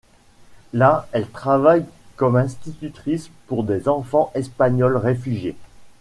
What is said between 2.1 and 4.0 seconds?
comme institutrice pour des